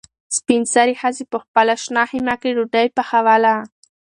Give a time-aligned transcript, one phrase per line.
[0.37, 3.55] سپین سرې ښځې په خپله شنه خیمه کې ډوډۍ پخوله.